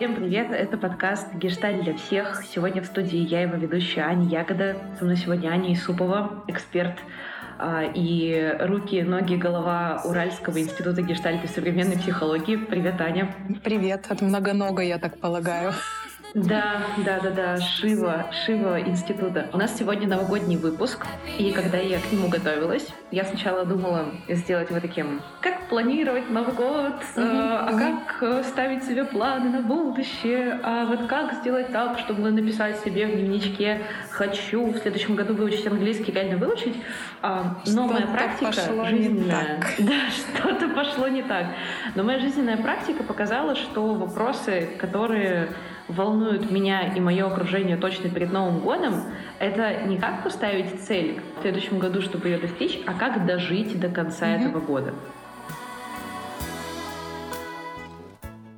[0.00, 2.42] Всем привет, это подкаст «Гешталь для всех».
[2.54, 4.78] Сегодня в студии я, его ведущая Аня Ягода.
[4.98, 6.96] Со мной сегодня Аня Исупова, эксперт
[7.58, 12.56] а, и руки, ноги, голова Уральского института гештальта и современной психологии.
[12.56, 13.34] Привет, Аня.
[13.62, 15.74] Привет, от многонога, я так полагаю.
[16.34, 19.48] Да, да, да, да, Шива, Шива института.
[19.52, 21.04] У нас сегодня новогодний выпуск,
[21.38, 26.54] и когда я к нему готовилась, я сначала думала сделать его таким, как планировать Новый
[26.54, 32.30] год, а как э, ставить себе планы на будущее, а вот как сделать так, чтобы
[32.30, 36.76] написать себе в дневничке «хочу в следующем году выучить английский, реально выучить»,
[37.22, 38.52] а, но моя практика
[38.86, 39.60] жизненная...
[39.78, 41.46] Да, что-то пошло не так.
[41.94, 45.48] Но моя жизненная практика показала, что вопросы, которые
[45.88, 48.94] волнуют меня и мое окружение точно перед Новым годом,
[49.38, 53.88] это не как поставить цель в следующем году, чтобы ее достичь, а как дожить до
[53.88, 54.40] конца mm-hmm.
[54.40, 54.94] этого года.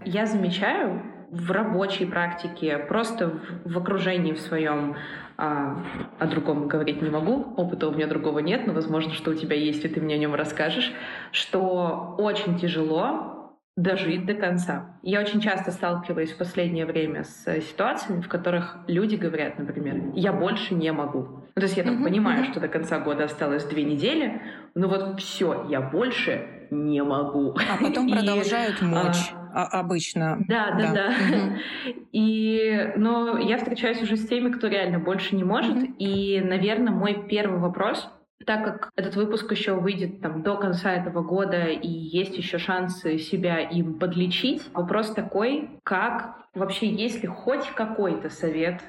[0.04, 4.96] Я замечаю в рабочей практике, просто в, в окружении в своем,
[5.38, 5.78] а,
[6.18, 9.56] о другом говорить не могу, опыта у меня другого нет, но возможно, что у тебя
[9.56, 10.92] есть, и ты мне о нем расскажешь,
[11.30, 13.41] что очень тяжело
[13.76, 14.98] дожить до конца.
[15.02, 20.32] Я очень часто сталкиваюсь в последнее время с ситуациями, в которых люди говорят, например, я
[20.32, 21.42] больше не могу.
[21.54, 22.04] Ну, то есть я там mm-hmm.
[22.04, 24.42] понимаю, что до конца года осталось две недели,
[24.74, 27.54] но вот все, я больше не могу.
[27.70, 29.32] А потом продолжают а, мочь.
[29.54, 30.38] А, обычно.
[30.48, 31.08] Да, да, да.
[31.30, 31.58] да.
[32.12, 35.76] И, но я встречаюсь уже с теми, кто реально больше не может.
[35.98, 38.08] И, наверное, мой первый вопрос
[38.44, 43.18] так как этот выпуск еще выйдет там, до конца этого года и есть еще шансы
[43.18, 48.82] себя им подлечить, вопрос такой, как вообще есть ли хоть какой-то совет,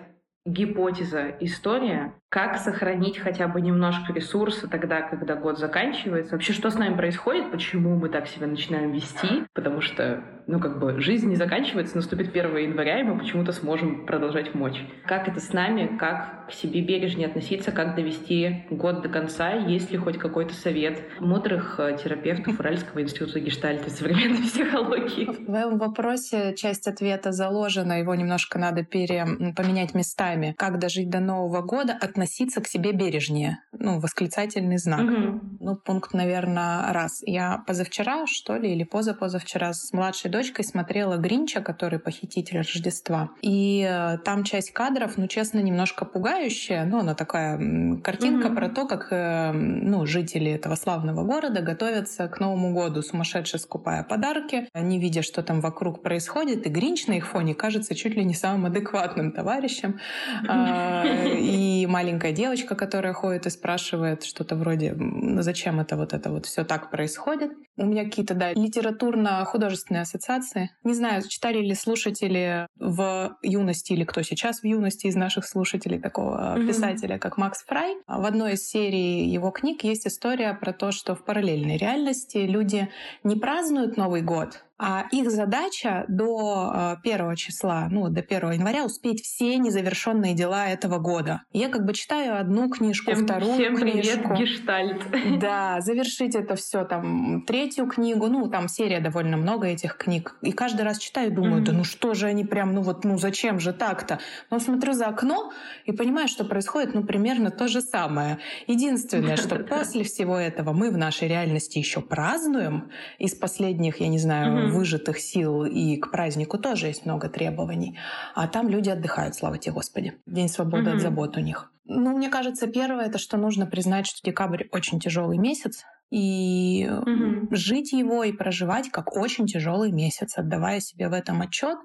[0.46, 6.32] гипотеза, история, как сохранить хотя бы немножко ресурса тогда, когда год заканчивается.
[6.32, 10.80] Вообще, что с нами происходит, почему мы так себя начинаем вести, потому что, ну, как
[10.80, 14.84] бы, жизнь не заканчивается, наступит 1 января, и мы почему-то сможем продолжать мочь.
[15.06, 19.92] Как это с нами, как к себе бережнее относиться, как довести год до конца, есть
[19.92, 25.26] ли хоть какой-то совет мудрых э, терапевтов Уральского института гештальта современной психологии?
[25.26, 29.24] В твоем вопросе часть ответа заложена, его немножко надо пере...
[29.56, 30.56] поменять местами.
[30.58, 33.60] Как дожить до Нового года, относиться относиться к себе бережнее.
[33.74, 35.02] Ну, восклицательный знак.
[35.02, 35.42] Угу.
[35.60, 37.22] Ну, пункт, наверное, раз.
[37.26, 43.32] Я позавчера, что ли, или позапозавчера с младшей дочкой смотрела Гринча, который похититель Рождества.
[43.42, 46.86] И э, там часть кадров, ну, честно, немножко пугающая.
[46.86, 47.58] Ну, она такая
[48.02, 48.56] картинка угу.
[48.56, 54.04] про то, как э, ну, жители этого славного города готовятся к Новому году, сумасшедше скупая
[54.04, 56.66] подарки, не видя, что там вокруг происходит.
[56.66, 60.00] И Гринч на их фоне кажется чуть ли не самым адекватным товарищем.
[60.48, 66.14] А, и маленький маленькая девочка, которая ходит и спрашивает что-то вроде, ну зачем это вот
[66.14, 67.52] это вот все так происходит.
[67.76, 70.70] У меня какие-то, да, литературно-художественные ассоциации.
[70.84, 76.00] Не знаю, читали ли слушатели в юности или кто сейчас в юности из наших слушателей
[76.00, 76.68] такого mm-hmm.
[76.68, 77.96] писателя, как Макс Фрай.
[78.08, 82.90] В одной из серий его книг есть история про то, что в параллельной реальности люди
[83.24, 88.86] не празднуют Новый год, а их задача до э, первого числа, ну, до 1 января
[88.86, 91.44] успеть все незавершенные дела этого года.
[91.54, 94.30] Я как бы читаю одну книжку, всем, вторую всем книжку.
[94.30, 95.04] привет, гештальт.
[95.40, 100.36] Да, завершить это все там, третью книгу, ну, там серия довольно много этих книг.
[100.42, 101.66] И каждый раз читаю и думаю, mm-hmm.
[101.66, 104.20] да ну что же они прям, ну вот, ну зачем же так-то?
[104.50, 105.52] Но смотрю за окно
[105.86, 108.40] и понимаю, что происходит, ну, примерно то же самое.
[108.68, 112.90] Единственное, что после всего этого мы в нашей реальности еще празднуем.
[113.20, 117.98] Из последних, я не знаю, выжатых сил, и к празднику тоже есть много требований.
[118.36, 120.14] А там люди отдыхают, слава тебе Господи.
[120.26, 120.96] День свободы mm-hmm.
[120.96, 121.72] от забот у них.
[121.86, 125.84] Ну, мне кажется, первое, это что нужно признать, что декабрь очень тяжелый месяц,
[126.14, 127.48] и угу.
[127.50, 131.80] жить его и проживать как очень тяжелый месяц, отдавая себе в этом отчет,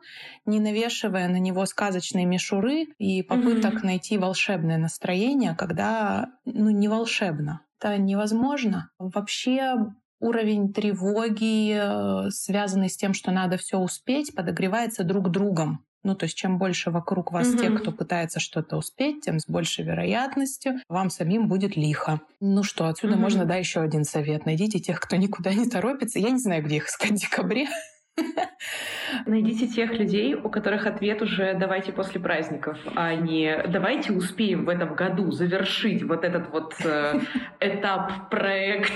[0.44, 3.86] не навешивая на него сказочные мишуры и попыток угу.
[3.86, 7.62] найти волшебное настроение, когда ну, не волшебно.
[7.80, 8.90] Это невозможно.
[8.98, 9.76] Вообще
[10.20, 15.84] уровень тревоги, э, связанный с тем, что надо все успеть, подогревается друг другом.
[16.04, 17.58] Ну, то есть чем больше вокруг вас угу.
[17.58, 22.20] тех, кто пытается что-то успеть, тем с большей вероятностью вам самим будет лихо.
[22.40, 23.22] Ну что, отсюда угу.
[23.22, 24.46] можно, да, еще один совет.
[24.46, 26.18] Найдите тех, кто никуда не торопится.
[26.18, 27.68] Я не знаю, где их искать в декабре.
[29.26, 34.68] Найдите тех людей, у которых ответ уже давайте после праздников, а не давайте успеем в
[34.68, 37.20] этом году завершить вот этот вот э,
[37.60, 38.92] этап, проект,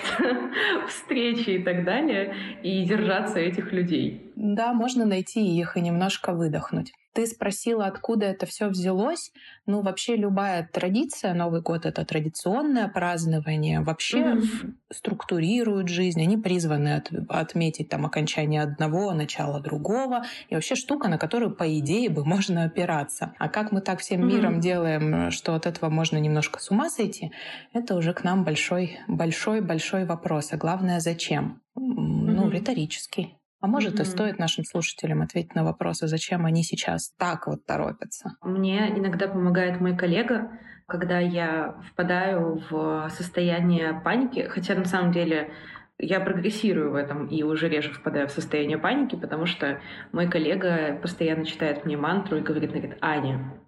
[0.89, 4.32] встречи и так далее, и держаться этих людей.
[4.43, 6.93] Да, можно найти их и немножко выдохнуть.
[7.15, 9.31] Ты спросила, откуда это все взялось.
[9.67, 14.73] Ну, вообще любая традиция, Новый год— это традиционное празднование, вообще mm-hmm.
[14.93, 16.21] структурируют жизнь.
[16.21, 20.25] Они призваны от, отметить там окончание одного, начало другого.
[20.49, 23.35] И вообще штука, на которую, по идее, бы можно опираться.
[23.39, 24.35] А как мы так всем mm-hmm.
[24.35, 27.31] миром делаем, что от этого можно немножко с ума сойти,
[27.73, 30.53] это уже к нам большой, большой, большой вопрос.
[30.53, 31.63] А главное, зачем?
[31.79, 31.85] Mm-hmm.
[31.85, 33.37] Ну, риторический.
[33.63, 34.03] А может, mm-hmm.
[34.03, 38.37] и стоит нашим слушателям ответить на вопросы, зачем они сейчас так вот торопятся?
[38.43, 40.51] Мне иногда помогает мой коллега,
[40.87, 45.53] когда я впадаю в состояние паники, хотя на самом деле
[45.97, 49.81] я прогрессирую в этом и уже реже впадаю в состояние паники, потому что
[50.11, 53.63] мой коллега постоянно читает мне мантру и говорит, говорит Аня,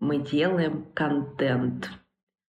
[0.00, 1.88] мы делаем контент.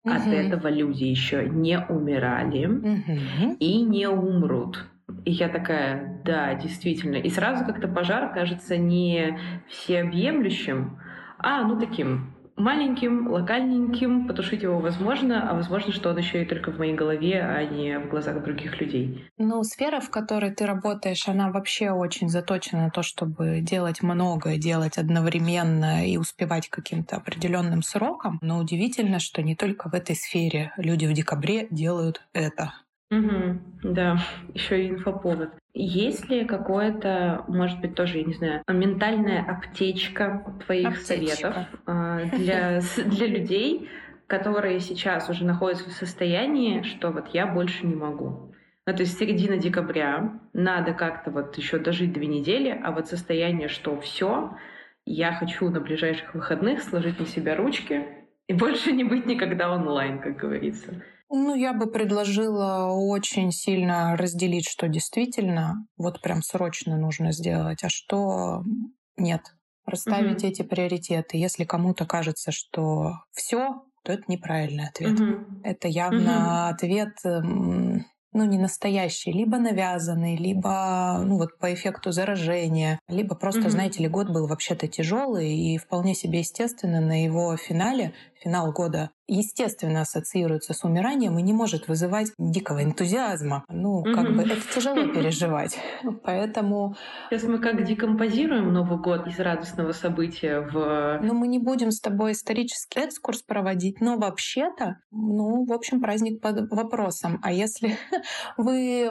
[0.04, 3.56] От этого люди еще не умирали угу.
[3.60, 4.86] и не умрут.
[5.26, 7.16] И я такая, да, действительно.
[7.16, 9.38] И сразу как-то пожар кажется не
[9.68, 11.00] всеобъемлющим,
[11.38, 16.72] а ну таким маленьким, локальненьким, потушить его возможно, а возможно, что он еще и только
[16.72, 19.26] в моей голове, а не в глазах других людей.
[19.38, 24.58] Ну, сфера, в которой ты работаешь, она вообще очень заточена на то, чтобы делать многое,
[24.58, 28.40] делать одновременно и успевать каким-то определенным сроком.
[28.42, 32.74] Но удивительно, что не только в этой сфере люди в декабре делают это.
[33.12, 34.18] Угу, да,
[34.54, 35.50] еще и инфоповод.
[35.74, 41.06] Есть ли какое-то, может быть, тоже, я не знаю, ментальная аптечка твоих аптечка.
[41.06, 43.90] советов э, для, для людей,
[44.28, 48.54] которые сейчас уже находятся в состоянии, что вот я больше не могу?
[48.88, 53.68] Ну, то есть середина декабря, надо как-то вот еще дожить две недели, а вот состояние,
[53.68, 54.58] что все,
[55.06, 58.06] я хочу на ближайших выходных сложить на себя ручки
[58.48, 61.04] и больше не быть никогда онлайн, как говорится.
[61.34, 67.90] Ну, я бы предложила очень сильно разделить, что действительно вот прям срочно нужно сделать, а
[67.90, 68.64] что
[69.16, 69.42] нет.
[69.86, 70.50] Расставить mm-hmm.
[70.50, 71.38] эти приоритеты.
[71.38, 75.20] Если кому-то кажется, что все, то это неправильный ответ.
[75.20, 75.62] Mm-hmm.
[75.64, 76.70] Это явно mm-hmm.
[76.70, 77.14] ответ
[78.34, 83.70] ну, не настоящий, либо навязанный, либо, ну, вот по эффекту заражения, либо просто, mm-hmm.
[83.70, 89.12] знаете ли, год был вообще-то тяжелый, и вполне себе естественно на его финале, финал года
[89.32, 93.64] естественно ассоциируется с умиранием и не может вызывать дикого энтузиазма.
[93.70, 94.36] Ну, как mm-hmm.
[94.36, 95.78] бы это тяжело переживать.
[96.24, 96.96] Поэтому...
[97.30, 101.20] Сейчас мы как декомпозируем Новый год из радостного события в...
[101.24, 106.42] Ну, мы не будем с тобой исторический экскурс проводить, но вообще-то, ну, в общем, праздник
[106.42, 107.40] под вопросом.
[107.42, 107.98] А если
[108.58, 109.10] вы,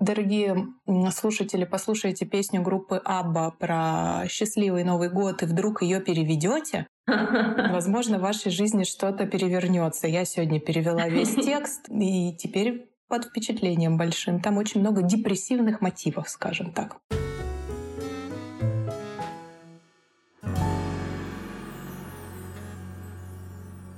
[0.00, 0.66] дорогие
[1.10, 8.22] слушатели, послушаете песню группы Абба про счастливый Новый год и вдруг ее переведете, Возможно, в
[8.22, 10.06] вашей жизни что-то перевернется.
[10.06, 14.40] Я сегодня перевела весь текст, и теперь под впечатлением большим.
[14.40, 16.98] Там очень много депрессивных мотивов, скажем так.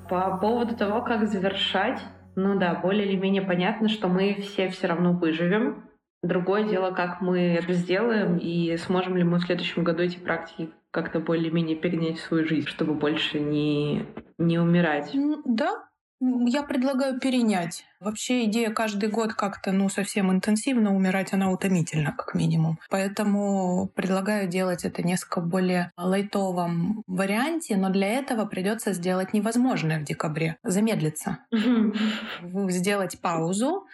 [0.09, 2.01] По поводу того, как завершать,
[2.37, 5.89] ну да, более или менее понятно, что мы все все равно выживем.
[6.23, 10.71] Другое дело, как мы это сделаем и сможем ли мы в следующем году эти практики
[10.95, 14.07] как-то более-менее перенять свою жизнь, чтобы больше не,
[14.39, 15.11] не умирать.
[15.45, 15.89] Да,
[16.21, 17.85] я предлагаю перенять.
[17.99, 22.79] Вообще идея каждый год как-то ну, совсем интенсивно умирать, она утомительна, как минимум.
[22.91, 30.05] Поэтому предлагаю делать это несколько более лайтовом варианте, но для этого придется сделать невозможное в
[30.05, 30.59] декабре.
[30.63, 31.39] Замедлиться.
[32.69, 33.87] Сделать паузу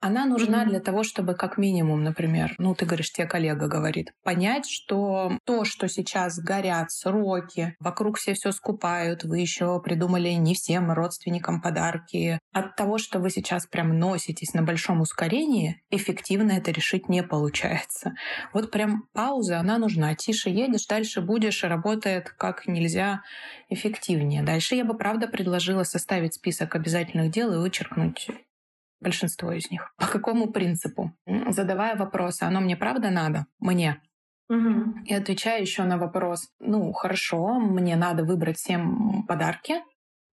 [0.00, 0.68] она нужна mm-hmm.
[0.68, 5.64] для того, чтобы как минимум, например, ну ты говоришь, тебе коллега говорит, понять, что то,
[5.64, 12.38] что сейчас горят сроки, вокруг все все скупают, вы еще придумали не всем родственникам подарки.
[12.52, 18.14] От того, что вы сейчас прям носитесь на большом ускорении, эффективно это решить не получается.
[18.52, 20.14] Вот прям пауза, она нужна.
[20.14, 23.22] Тише едешь, дальше будешь, работает как нельзя
[23.68, 24.42] эффективнее.
[24.42, 28.28] Дальше я бы, правда, предложила составить список обязательных дел и вычеркнуть
[29.00, 29.94] большинство из них.
[29.96, 31.12] По какому принципу?
[31.48, 33.46] Задавая вопросы, оно мне правда надо?
[33.58, 34.00] Мне.
[34.48, 35.04] Угу.
[35.04, 39.82] И отвечая еще на вопрос, ну хорошо, мне надо выбрать всем подарки,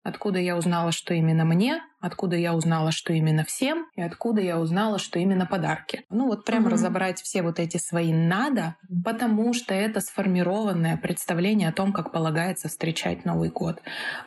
[0.04, 4.58] Откуда я узнала, что именно мне, откуда я узнала, что именно всем, и откуда я
[4.58, 6.06] узнала, что именно подарки.
[6.10, 6.72] Ну вот прям угу.
[6.72, 12.70] разобрать все вот эти свои надо, потому что это сформированное представление о том, как полагается
[12.70, 13.82] встречать Новый год.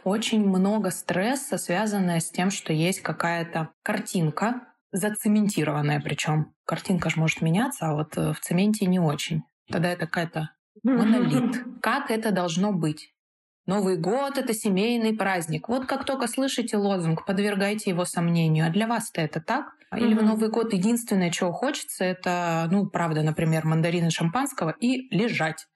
[0.04, 6.52] Очень много стресса, связанное с тем, что есть какая-то картинка, зацементированная причем.
[6.66, 9.42] Картинка же может меняться, а вот э, в цементе не очень.
[9.70, 10.50] Тогда это какая-то
[10.82, 11.64] монолит.
[11.80, 13.12] Как это должно быть?
[13.66, 15.68] Новый год— это семейный праздник.
[15.68, 18.66] Вот как только слышите лозунг, подвергайте его сомнению.
[18.66, 19.66] А для вас-то это так?
[19.96, 20.18] Или mm-hmm.
[20.18, 25.66] в Новый год единственное, чего хочется, это, ну, правда, например, мандарины шампанского и лежать.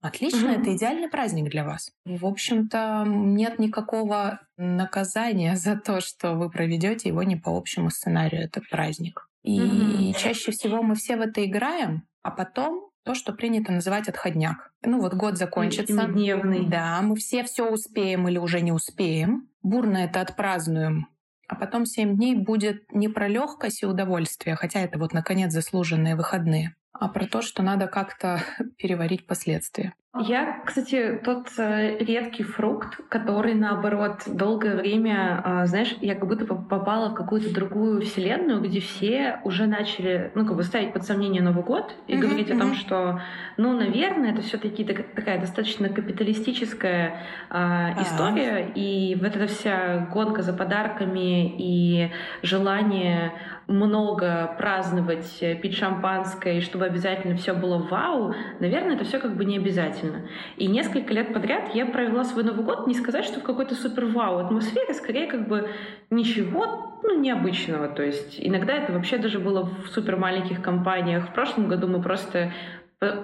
[0.00, 0.60] Отлично, mm-hmm.
[0.60, 1.90] это идеальный праздник для вас.
[2.06, 7.90] И, в общем-то, нет никакого наказания за то, что вы проведете его не по общему
[7.90, 9.28] сценарию, этот праздник.
[9.42, 10.14] И mm-hmm.
[10.18, 14.72] чаще всего мы все в это играем, а потом то, что принято называть отходняк.
[14.82, 16.06] Ну вот год закончится.
[16.06, 16.66] Дневный.
[16.66, 19.48] Да, мы все все успеем или уже не успеем.
[19.62, 21.08] Бурно это отпразднуем
[21.52, 26.16] а потом семь дней будет не про легкость и удовольствие, хотя это вот наконец заслуженные
[26.16, 28.42] выходные, а про то, что надо как-то
[28.78, 29.94] переварить последствия.
[30.20, 36.44] Я, кстати, тот э, редкий фрукт, который, наоборот, долгое время, э, знаешь, я как будто
[36.44, 41.40] попала в какую-то другую вселенную, где все уже начали, ну, как бы ставить под сомнение
[41.40, 42.56] Новый год и mm-hmm, говорить mm-hmm.
[42.56, 43.20] о том, что,
[43.56, 47.56] ну, наверное, это все-таки такая достаточно капиталистическая э,
[48.02, 48.72] история, uh-huh.
[48.74, 52.10] и вот эта вся гонка за подарками и
[52.42, 53.32] желание
[53.66, 59.36] много праздновать, э, пить шампанское, и чтобы обязательно все было вау, наверное, это все как
[59.36, 60.28] бы не обязательно.
[60.56, 64.06] И несколько лет подряд я провела свой Новый год, не сказать, что в какой-то супер
[64.06, 65.68] вау атмосфере, скорее как бы
[66.10, 67.88] ничего ну, необычного.
[67.88, 71.28] То есть иногда это вообще даже было в супер маленьких компаниях.
[71.28, 72.52] В прошлом году мы просто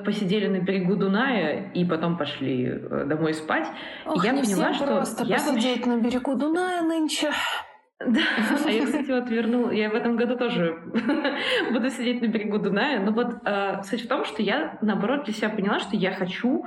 [0.05, 3.69] посидели на берегу Дуная и потом пошли э, домой спать.
[4.07, 5.91] Ох, и я не поняла, всем что просто я посидеть вообще...
[5.91, 7.31] на берегу Дуная нынче.
[8.01, 8.21] Да,
[8.67, 10.81] а я, кстати, вот вернул, я в этом году тоже
[11.73, 13.01] буду сидеть на берегу Дуная.
[13.01, 16.65] Но вот э, суть в том, что я, наоборот, для себя поняла, что я хочу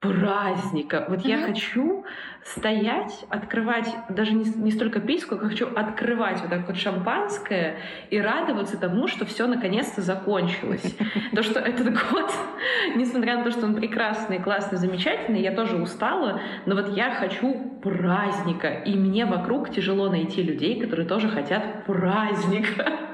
[0.00, 1.06] праздника.
[1.08, 1.28] Вот mm-hmm.
[1.28, 2.04] я хочу
[2.44, 8.20] стоять, открывать, даже не, не столько пить, сколько хочу открывать вот так вот шампанское и
[8.20, 10.96] радоваться тому, что все наконец-то закончилось.
[11.34, 12.32] То, что этот год,
[12.96, 17.54] несмотря на то, что он прекрасный, классный, замечательный, я тоже устала, но вот я хочу
[17.82, 22.92] праздника, и мне вокруг тяжело найти людей, которые тоже хотят праздника.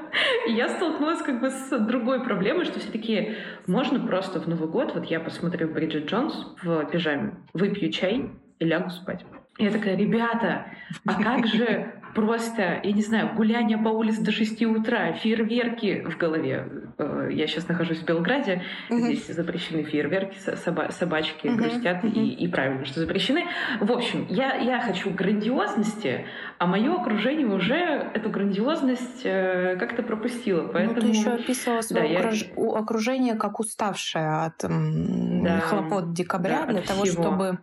[0.47, 3.35] И я столкнулась как бы с другой проблемой, что все таки
[3.67, 8.29] можно просто в Новый год, вот я посмотрю Бриджит Джонс в пижаме, выпью чай
[8.59, 9.25] и лягу спать.
[9.57, 10.65] Я такая, ребята,
[11.05, 16.17] а как же просто, я не знаю, гуляние по улице до 6 утра, фейерверки в
[16.17, 16.67] голове.
[16.97, 18.99] Э, я сейчас нахожусь в Белграде, uh-huh.
[18.99, 21.55] здесь запрещены фейерверки, соба- собачки uh-huh.
[21.55, 22.13] грустят, uh-huh.
[22.13, 23.45] И, и правильно, что запрещены.
[23.81, 26.25] В общем, я, я хочу грандиозности,
[26.57, 30.67] а мое окружение уже эту грандиозность э, как-то пропустило.
[30.69, 30.95] Поэтому...
[30.95, 32.45] Ну, ты еще описывала свое да, окруж...
[32.55, 32.79] я...
[32.79, 35.59] окружение как уставшее от да.
[35.59, 37.23] хлопот декабря да, для того, всего.
[37.23, 37.59] чтобы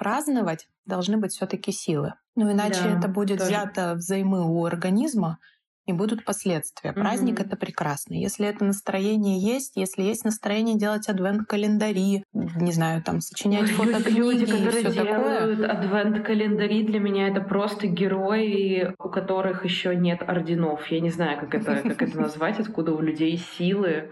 [0.00, 2.14] праздновать должны быть все-таки силы.
[2.34, 3.50] Ну иначе да, это будет тоже.
[3.50, 5.38] взято взаймы у организма,
[5.86, 6.90] и будут последствия.
[6.90, 7.00] Mm-hmm.
[7.00, 8.14] Праздник это прекрасно.
[8.14, 14.16] Если это настроение есть, если есть настроение делать адвент-календари, не знаю, там сочинять Ой, фотокниги
[14.16, 20.86] люди, которые и делают адвент-календари, для меня это просто герои, у которых еще нет орденов.
[20.90, 24.10] Я не знаю, как это, как это назвать, откуда у людей силы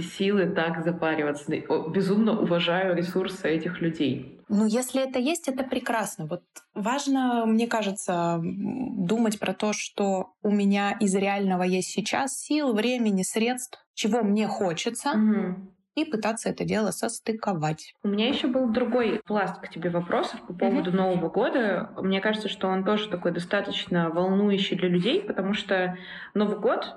[0.00, 1.52] силы так запариваться.
[1.90, 4.38] Безумно уважаю ресурсы этих людей.
[4.54, 6.26] Ну, если это есть, это прекрасно.
[6.26, 6.42] Вот
[6.74, 13.22] важно, мне кажется, думать про то, что у меня из реального есть сейчас сил, времени,
[13.22, 15.12] средств, чего мне хочется.
[15.12, 17.94] Угу и пытаться это дело состыковать.
[18.02, 20.94] У меня еще был другой пласт к тебе вопросов по поводу mm-hmm.
[20.94, 21.90] Нового года.
[21.98, 25.98] Мне кажется, что он тоже такой достаточно волнующий для людей, потому что
[26.32, 26.96] Новый год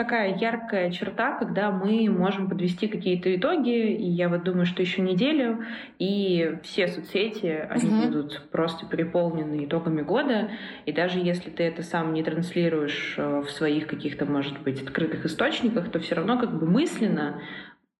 [0.00, 5.02] такая яркая черта, когда мы можем подвести какие-то итоги, и я вот думаю, что еще
[5.02, 5.62] неделю,
[5.98, 8.06] и все соцсети, они угу.
[8.06, 10.52] будут просто переполнены итогами года,
[10.86, 15.26] и даже если ты это сам не транслируешь э, в своих каких-то, может быть, открытых
[15.26, 17.42] источниках, то все равно как бы мысленно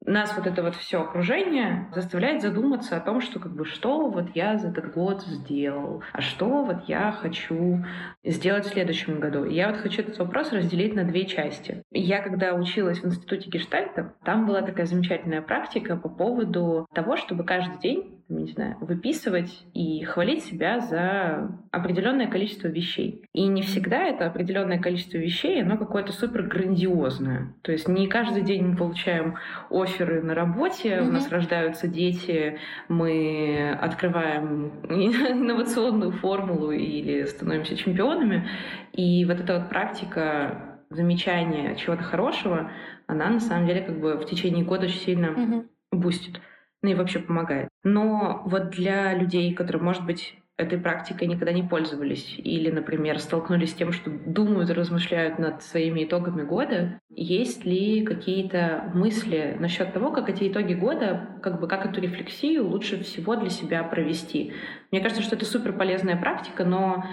[0.04, 4.35] нас вот это вот все окружение заставляет задуматься о том, что как бы что вот
[4.35, 7.85] я за этот год сделал, а что вот я хочу
[8.25, 9.45] сделать в следующем году.
[9.45, 11.83] Я вот хочу этот вопрос разделить на две части.
[11.90, 17.45] Я когда училась в институте Гештальта, там была такая замечательная практика по поводу того, чтобы
[17.45, 23.25] каждый день не знаю, выписывать и хвалить себя за определенное количество вещей.
[23.33, 27.55] И не всегда это определенное количество вещей, оно какое-то супер грандиозное.
[27.63, 29.37] То есть не каждый день мы получаем
[29.71, 31.09] оферы на работе, mm-hmm.
[31.09, 32.59] у нас рождаются дети,
[32.89, 38.49] мы открываем инновационную формулу или становимся чемпионами.
[38.93, 42.71] И вот эта вот практика замечания чего-то хорошего,
[43.07, 45.67] она на самом деле как бы в течение года очень сильно mm-hmm.
[45.93, 46.41] бустит
[46.83, 47.69] ну и вообще помогает.
[47.85, 53.71] Но вот для людей, которые, может быть, этой практикой никогда не пользовались или, например, столкнулись
[53.71, 59.93] с тем, что думают и размышляют над своими итогами года, есть ли какие-то мысли насчет
[59.93, 64.53] того, как эти итоги года, как бы как эту рефлексию лучше всего для себя провести?
[64.91, 67.05] Мне кажется, что это супер полезная практика, но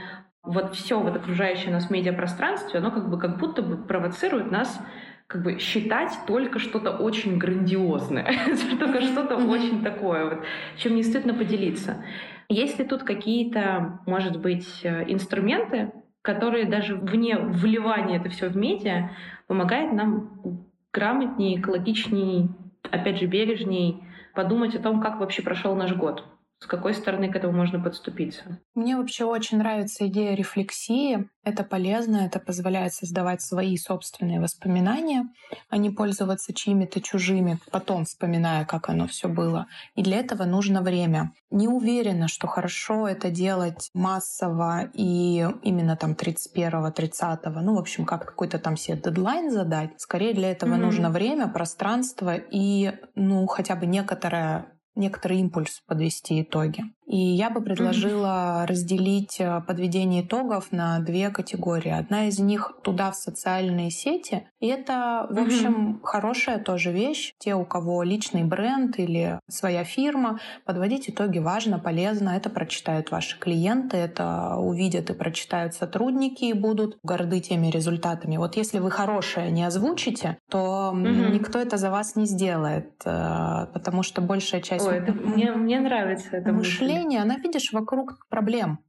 [0.43, 4.79] вот все вот окружающее нас медиапространстве, оно как бы как будто бы провоцирует нас
[5.27, 8.33] как бы считать только что-то очень грандиозное,
[8.79, 10.45] только что-то очень такое, вот,
[10.77, 12.03] чем не стыдно поделиться.
[12.49, 15.91] Есть ли тут какие-то, может быть, э, инструменты,
[16.21, 19.11] которые даже вне вливания это все в медиа
[19.47, 22.49] помогают нам грамотнее, экологичнее,
[22.89, 24.03] опять же, бережней
[24.33, 26.23] подумать о том, как вообще прошел наш год?
[26.59, 28.59] С какой стороны к этому можно подступиться?
[28.73, 31.29] Мне вообще очень нравится идея рефлексии.
[31.43, 35.29] Это полезно, это позволяет создавать свои собственные воспоминания,
[35.69, 39.67] а не пользоваться чьими-то чужими, потом вспоминая, как оно все было.
[39.95, 41.31] И для этого нужно время.
[41.51, 48.25] Не уверена, что хорошо это делать массово и именно там 31-30, ну, в общем, как
[48.25, 49.91] какой-то там себе дедлайн задать.
[49.97, 50.77] Скорее для этого mm-hmm.
[50.77, 56.83] нужно время, пространство и, ну, хотя бы некоторая некоторый импульс подвести итоги.
[57.07, 58.65] И я бы предложила mm-hmm.
[58.67, 61.91] разделить э, подведение итогов на две категории.
[61.91, 64.47] Одна из них туда в социальные сети.
[64.59, 65.99] И это, в общем, mm-hmm.
[66.03, 67.33] хорошая тоже вещь.
[67.39, 72.31] Те, у кого личный бренд или своя фирма, подводить итоги важно, полезно.
[72.31, 78.35] Это прочитают ваши клиенты, это увидят и прочитают сотрудники и будут горды теми результатами.
[78.35, 81.31] Вот если вы хорошее не озвучите, то mm-hmm.
[81.31, 84.85] никто это за вас не сделает, э, потому что большая часть...
[84.85, 88.79] Ой, это, мне, мне нравится это мышление мышление, она, видишь, вокруг проблем.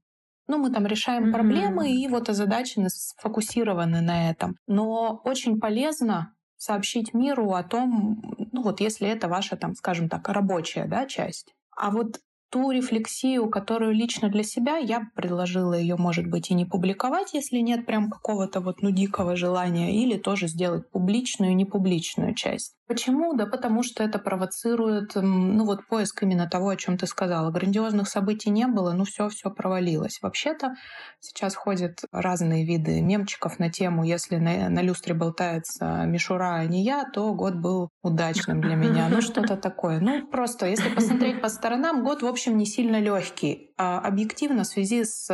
[0.46, 1.32] Ну, мы там решаем mm-hmm.
[1.32, 4.56] проблемы и вот озадачены, сфокусированы на этом.
[4.66, 8.22] Но очень полезно сообщить миру о том,
[8.52, 11.54] ну вот если это ваша, там, скажем так, рабочая да, часть.
[11.76, 16.64] А вот ту рефлексию, которую лично для себя, я предложила ее, может быть, и не
[16.64, 22.34] публиковать, если нет прям какого-то вот ну дикого желания, или тоже сделать публичную и непубличную
[22.34, 22.77] часть.
[22.88, 23.35] Почему?
[23.35, 27.50] Да потому что это провоцирует, ну вот поиск именно того, о чем ты сказала.
[27.50, 30.21] Грандиозных событий не было, ну все, все провалилось.
[30.23, 30.75] Вообще-то
[31.21, 36.83] сейчас ходят разные виды мемчиков на тему, если на, на люстре болтается мишура, а не
[36.83, 39.09] я, то год был удачным для меня.
[39.11, 40.00] Ну что-то такое.
[40.00, 43.75] Ну просто, если посмотреть по сторонам, год, в общем, не сильно легкий.
[43.76, 45.29] А объективно в связи с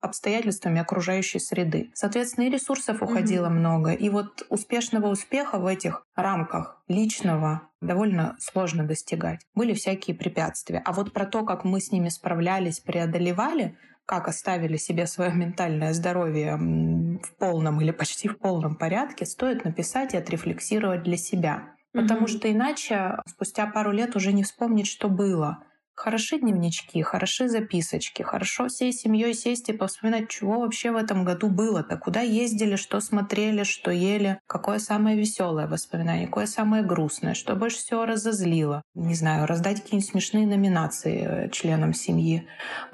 [0.00, 1.90] обстоятельствами окружающей среды.
[1.94, 3.50] Соответственно, и ресурсов уходило mm-hmm.
[3.50, 3.92] много.
[3.92, 9.40] И вот успешного успеха в этих рамках личного довольно сложно достигать.
[9.54, 10.82] Были всякие препятствия.
[10.84, 15.92] А вот про то, как мы с ними справлялись, преодолевали, как оставили себе свое ментальное
[15.92, 21.74] здоровье в полном или почти в полном порядке, стоит написать и отрефлексировать для себя.
[21.92, 22.38] Потому mm-hmm.
[22.38, 25.64] что иначе спустя пару лет уже не вспомнить, что было.
[26.02, 31.50] Хороши дневнички, хороши записочки, хорошо всей семьей сесть и повспоминать, чего вообще в этом году
[31.50, 37.54] было-то, куда ездили, что смотрели, что ели, какое самое веселое воспоминание, какое самое грустное, что
[37.54, 38.80] больше всего разозлило.
[38.94, 42.48] Не знаю, раздать какие-нибудь смешные номинации э, членам семьи.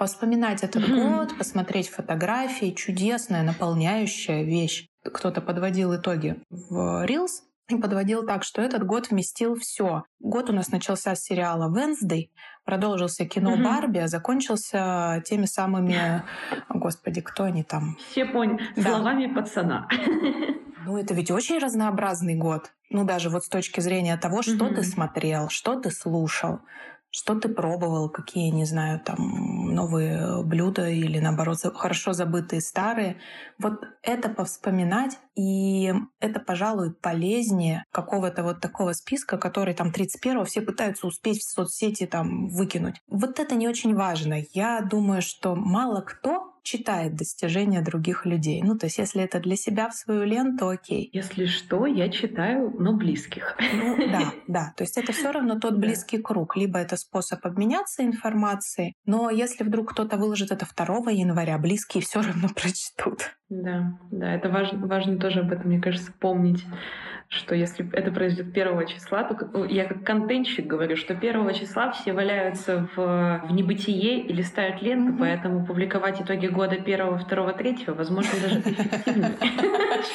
[0.05, 1.19] Вспоминать этот mm-hmm.
[1.19, 4.88] год, посмотреть фотографии, чудесная, наполняющая вещь.
[5.05, 10.05] Кто-то подводил итоги в Reels, и подводил так, что этот год вместил все.
[10.21, 12.31] Год у нас начался с сериала Wednesday,
[12.65, 13.65] продолжился кино угу.
[13.65, 16.23] Барби, а закончился теми самыми,
[16.69, 17.97] господи, кто они там?
[18.11, 18.61] Все поняли.
[18.77, 18.83] Да.
[18.83, 19.89] Словами пацана.
[20.85, 22.71] Ну, это ведь очень разнообразный год.
[22.91, 24.77] Ну, даже вот с точки зрения того, что угу.
[24.77, 26.61] ты смотрел, что ты слушал,
[27.11, 33.19] что ты пробовал, какие, не знаю, там новые блюда или наоборот хорошо забытые старые.
[33.59, 40.61] Вот это повспоминать, и это, пожалуй, полезнее какого-то вот такого списка, который там 31-го все
[40.61, 42.97] пытаются успеть в соцсети там выкинуть.
[43.07, 44.42] Вот это не очень важно.
[44.53, 48.61] Я думаю, что мало кто читает достижения других людей.
[48.63, 51.09] Ну, то есть, если это для себя в свою ленту, окей.
[51.13, 53.57] Если что, я читаю, но близких.
[53.73, 54.75] Ну, да, да.
[54.77, 56.57] То есть это все равно тот близкий круг.
[56.57, 62.21] Либо это способ обменяться информацией, но если вдруг кто-то выложит это 2 января, близкие все
[62.21, 63.37] равно прочтут.
[63.49, 66.65] Да, да, это важно, важно тоже об этом, мне кажется, помнить
[67.29, 71.91] что если это произойдет первого числа, то ну, я как контентщик говорю, что первого числа
[71.91, 75.19] все валяются в, в небытие и листают ленту, mm-hmm.
[75.19, 79.37] поэтому публиковать итоги года первого, второго, третьего, возможно, даже эффективнее,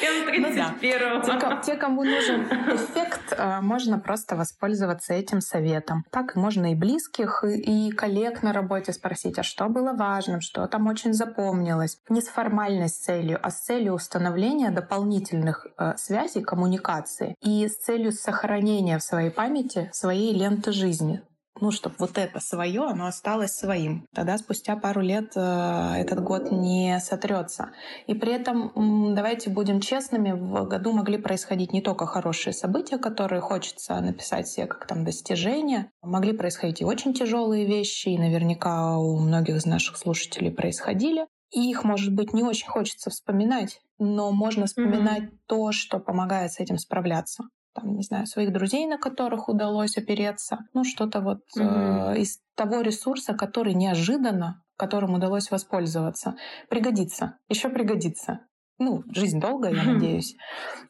[0.00, 6.04] чем 31 ну Те, кому нужен эффект, а, можно просто воспользоваться этим советом.
[6.10, 10.86] Так можно и близких, и коллег на работе спросить, а что было важным, что там
[10.86, 11.98] очень запомнилось.
[12.08, 18.12] Не с формальной целью, а с целью установления дополнительных э, связей, коммуникации и с целью
[18.12, 21.22] сохранения в своей памяти своей ленты жизни
[21.62, 24.04] ну, чтобы вот это свое, оно осталось своим.
[24.12, 27.70] Тогда спустя пару лет э, этот год не сотрется.
[28.08, 33.40] И при этом, давайте будем честными, в году могли происходить не только хорошие события, которые
[33.40, 39.20] хочется написать себе как там достижения, могли происходить и очень тяжелые вещи, и наверняка у
[39.20, 41.28] многих из наших слушателей происходили.
[41.52, 45.38] И их, может быть, не очень хочется вспоминать, но можно вспоминать mm-hmm.
[45.46, 50.58] то, что помогает с этим справляться там, не знаю, своих друзей, на которых удалось опереться,
[50.74, 52.14] ну, что-то вот mm-hmm.
[52.14, 56.36] э, из того ресурса, который неожиданно, которым удалось воспользоваться,
[56.68, 58.40] пригодится, еще пригодится.
[58.78, 60.34] Ну, жизнь долгая, я надеюсь.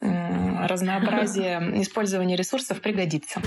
[0.01, 3.43] Разнообразие использования ресурсов пригодится.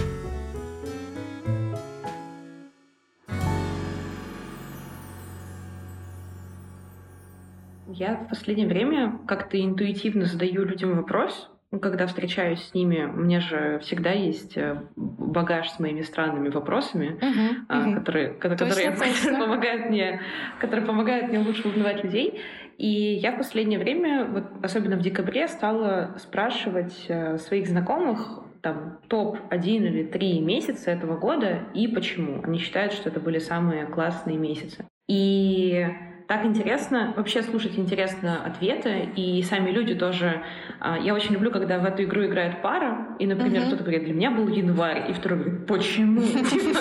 [7.88, 13.18] Я в последнее время как-то интуитивно задаю людям вопрос, ну, когда встречаюсь с ними, у
[13.18, 17.96] меня же всегда есть э, багаж с моими странными вопросами, uh-huh, uh-huh.
[17.96, 18.92] которые, которые
[19.26, 20.22] помогают мне,
[20.62, 22.40] которые помогают мне лучше узнавать людей.
[22.78, 29.00] И я в последнее время, вот особенно в декабре, стала спрашивать э, своих знакомых там
[29.10, 32.42] топ-1 или 3 месяца этого года и почему.
[32.42, 34.86] Они считают, что это были самые классные месяцы.
[35.10, 35.86] И
[36.28, 40.42] так интересно, вообще слушать интересно ответы, и сами люди тоже.
[40.80, 43.68] А, я очень люблю, когда в эту игру играет пара, и, например, uh-huh.
[43.68, 46.22] кто-то говорит, для меня был январь, и второй говорит, почему?
[46.50, 46.80] Типа,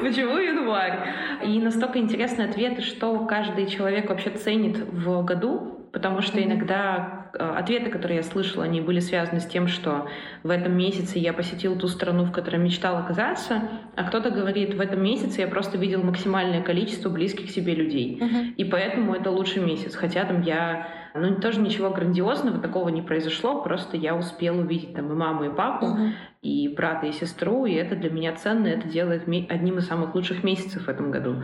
[0.00, 1.08] почему январь?
[1.44, 7.90] И настолько интересны ответы, что каждый человек вообще ценит в году, потому что иногда ответы,
[7.90, 10.08] которые я слышала, они были связаны с тем, что
[10.42, 13.62] в этом месяце я посетил ту страну, в которой мечтал оказаться,
[13.96, 18.54] а кто-то говорит, в этом месяце я просто видел максимальное количество близких себе людей, uh-huh.
[18.56, 23.62] и поэтому это лучший месяц, хотя там я ну, тоже ничего грандиозного такого не произошло,
[23.62, 26.10] просто я успела увидеть там и маму, и папу, uh-huh.
[26.42, 30.42] и брата, и сестру, и это для меня ценно, это делает одним из самых лучших
[30.42, 31.42] месяцев в этом году.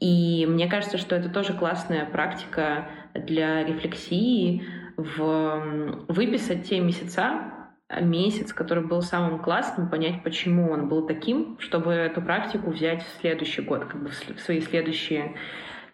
[0.00, 4.62] И мне кажется, что это тоже классная практика для рефлексии,
[4.96, 7.52] в выписать те месяца,
[7.88, 13.20] месяц, который был самым классным, понять, почему он был таким, чтобы эту практику взять в
[13.20, 15.36] следующий год, как бы в свои следующие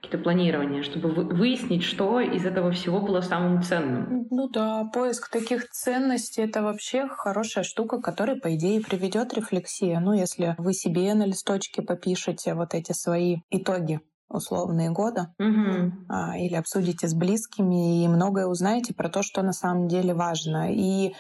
[0.01, 4.27] какие-то планирования, чтобы выяснить, что из этого всего было самым ценным.
[4.31, 10.01] Ну да, поиск таких ценностей— это вообще хорошая штука, которая, по идее, приведет рефлексия.
[10.01, 14.01] Ну, если вы себе на листочке попишете вот эти свои итоги
[14.33, 15.93] условные года угу.
[16.09, 20.73] а, или обсудите с близкими и многое узнаете про то, что на самом деле важно.
[20.73, 21.15] И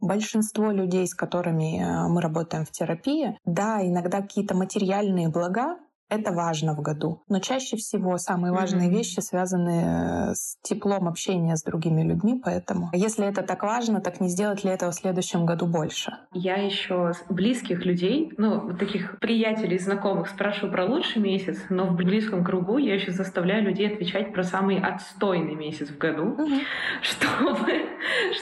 [0.00, 5.76] большинство людей, с которыми э, мы работаем в терапии, да, иногда какие-то материальные блага
[6.08, 7.22] это важно в году.
[7.28, 8.96] Но чаще всего самые важные mm-hmm.
[8.96, 14.20] вещи связаны э, с теплом общения с другими людьми, поэтому если это так важно, так
[14.20, 16.12] не сделать ли этого в следующем году больше?
[16.32, 22.44] Я еще близких людей, ну, таких приятелей, знакомых, спрашиваю про лучший месяц, но в близком
[22.44, 26.60] кругу я еще заставляю людей отвечать про самый отстойный месяц в году, mm-hmm.
[27.02, 27.72] чтобы,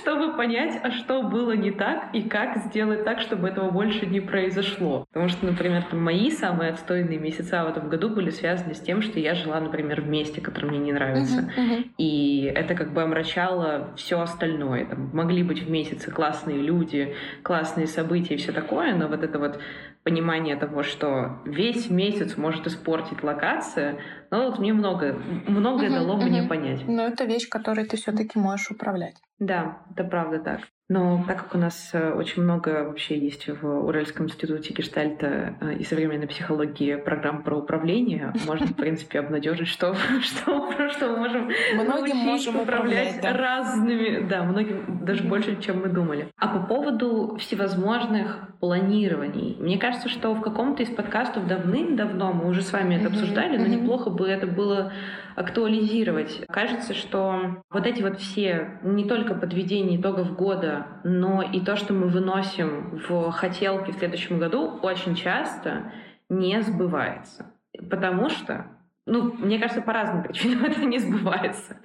[0.00, 4.20] чтобы понять, а что было не так и как сделать так, чтобы этого больше не
[4.20, 5.04] произошло.
[5.12, 8.80] Потому что, например, там, мои самые отстойные месяцы месяца в этом году были связаны с
[8.80, 11.50] тем, что я жила, например, в месте, которое мне не нравится.
[11.56, 11.90] Uh-huh, uh-huh.
[11.98, 14.86] И это как бы омрачало все остальное.
[14.86, 19.38] Там могли быть в месяце классные люди, классные события и все такое, но вот это
[19.38, 19.58] вот
[20.02, 23.98] понимание того, что весь месяц может испортить локация,
[24.30, 26.28] ну вот мне много, многое uh-huh, дало uh-huh.
[26.28, 26.86] мне понять.
[26.86, 29.16] Но это вещь, которой ты все-таки можешь управлять.
[29.38, 30.60] Да, это правда так.
[30.88, 35.74] Но так как у нас э, очень много вообще есть в Уральском институте гештальта э,
[35.78, 41.50] и современной психологии программ про управление, можно, в принципе, обнадежить, что, что, что мы можем
[41.74, 43.32] многим можем управлять, да.
[43.32, 46.28] разными, да, многим даже больше, чем мы думали.
[46.38, 52.62] А по поводу всевозможных планирований, мне кажется, что в каком-то из подкастов давным-давно мы уже
[52.62, 54.92] с вами это обсуждали, но неплохо бы это было
[55.36, 56.44] актуализировать.
[56.48, 61.92] Кажется, что вот эти вот все, не только подведение итогов года, но и то, что
[61.92, 65.92] мы выносим в хотелки в следующем году, очень часто
[66.30, 67.52] не сбывается.
[67.90, 68.66] Потому что
[69.08, 71.76] ну, мне кажется, по разным причинам это не сбывается.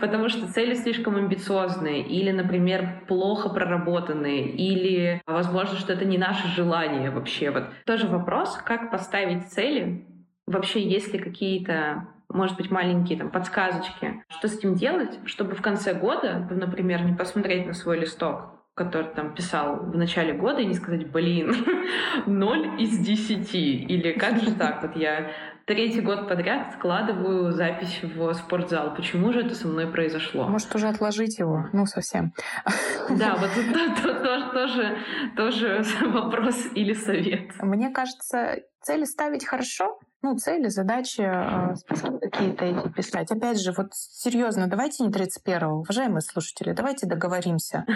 [0.00, 6.46] Потому что цели слишком амбициозные, или, например, плохо проработанные, или, возможно, что это не наше
[6.48, 7.50] желание вообще.
[7.50, 10.06] Вот тоже вопрос, как поставить цели,
[10.46, 15.62] вообще есть ли какие-то может быть, маленькие там подсказочки, что с этим делать, чтобы в
[15.62, 20.64] конце года, например, не посмотреть на свой листок который там писал в начале года, и
[20.64, 21.54] не сказать, блин,
[22.26, 23.76] ноль из десяти.
[23.76, 24.80] Или как же так?
[24.80, 25.32] Вот я
[25.70, 28.94] третий год подряд складываю запись в спортзал.
[28.94, 30.48] Почему же это со мной произошло?
[30.48, 31.66] Может, уже отложить его?
[31.72, 32.32] Ну, совсем.
[33.10, 34.98] Да, вот тут тоже,
[35.36, 37.50] тоже вопрос или совет.
[37.60, 41.74] Мне кажется, цели ставить хорошо, ну, цели, задачи, а,
[42.20, 43.30] какие-то эти писать.
[43.30, 47.84] Опять же, вот серьезно, давайте не 31-го, уважаемые слушатели, давайте договоримся.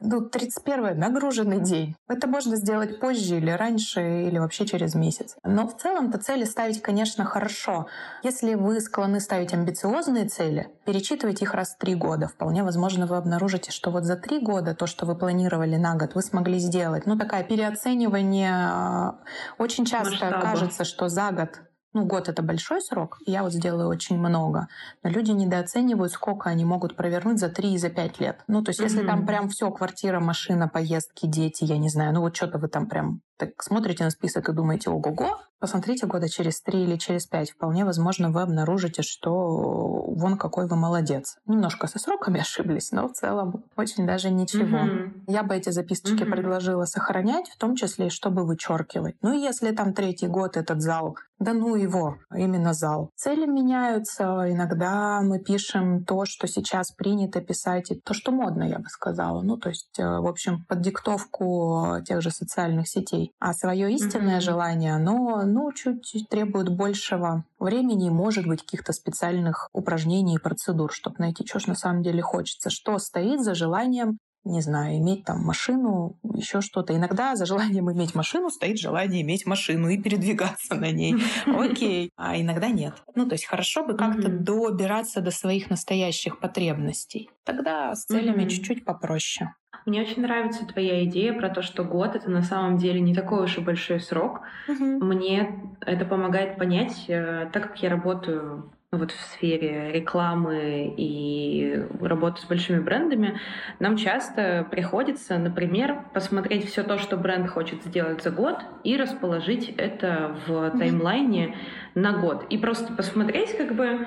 [0.00, 1.96] Ну, 31 нагруженный день.
[2.06, 5.36] Это можно сделать позже или раньше, или вообще через месяц.
[5.42, 7.86] Но в целом-то цели ставить, конечно, хорошо.
[8.22, 12.28] Если вы склонны ставить амбициозные цели, перечитывайте их раз в три года.
[12.28, 16.14] Вполне возможно, вы обнаружите, что вот за три года то, что вы планировали на год,
[16.14, 17.04] вы смогли сделать.
[17.06, 18.52] Ну, такая переоценивание.
[18.54, 19.18] А,
[19.58, 20.40] очень часто Масштаба.
[20.40, 21.60] кажется, что что за год
[21.92, 24.68] ну, год— это большой срок, я вот сделаю очень много.
[25.02, 28.44] Но люди недооценивают, сколько они могут провернуть за 3 и за 5 лет.
[28.48, 29.06] Ну, то есть, если mm-hmm.
[29.06, 32.86] там прям все квартира, машина, поездки, дети, я не знаю, ну вот что-то вы там
[32.86, 37.50] прям так смотрите на список и думаете, ого-го, посмотрите года через три или через пять.
[37.50, 41.36] Вполне возможно, вы обнаружите, что вон какой вы молодец.
[41.46, 44.78] Немножко со сроками ошиблись, но в целом очень даже ничего.
[44.78, 45.24] Mm-hmm.
[45.28, 46.30] Я бы эти записочки mm-hmm.
[46.30, 49.16] предложила сохранять, в том числе и чтобы вычеркивать.
[49.22, 53.10] Ну и если там третий год этот зал, да ну его, именно зал.
[53.14, 54.24] Цели меняются.
[54.50, 59.42] Иногда мы пишем то, что сейчас принято писать, и то, что модно, я бы сказала.
[59.42, 63.25] Ну, то есть, э, в общем, под диктовку тех же социальных сетей.
[63.38, 64.40] А свое истинное mm-hmm.
[64.40, 71.16] желание, оно ну, чуть требует большего времени, может быть, каких-то специальных упражнений и процедур, чтобы
[71.18, 75.40] найти, что ж на самом деле хочется, что стоит за желанием не знаю, иметь там
[75.40, 76.96] машину, еще что-то.
[76.96, 81.16] Иногда за желанием иметь машину стоит желание иметь машину и передвигаться на ней.
[81.46, 82.10] Окей.
[82.16, 82.94] А иногда нет.
[83.14, 87.28] Ну, то есть хорошо бы как-то добираться до своих настоящих потребностей.
[87.44, 89.52] Тогда с целями чуть-чуть попроще.
[89.86, 93.44] Мне очень нравится твоя идея про то, что год это на самом деле не такой
[93.44, 94.40] уж и большой срок.
[94.66, 102.40] Мне это помогает понять, э, так как я работаю вот в сфере рекламы и работы
[102.40, 103.38] с большими брендами,
[103.78, 109.68] нам часто приходится, например, посмотреть все то, что бренд хочет сделать за год, и расположить
[109.76, 111.56] это в таймлайне
[111.94, 112.46] на год.
[112.50, 114.06] И просто посмотреть, как бы,